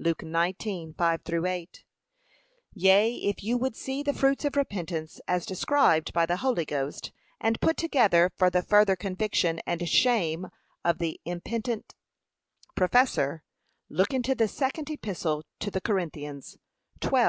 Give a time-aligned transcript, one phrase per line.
[0.00, 1.84] (Luke 19:5 8)
[2.74, 7.12] Yea, if you would see the fruits of repentance as described by the Holy Ghost,
[7.40, 10.48] and put together for the further conviction and shame
[10.84, 11.94] of the impenitent
[12.74, 13.44] professor,
[13.88, 16.58] look into the second epistle to the Corinthians,
[17.00, 17.24] 12:9 11.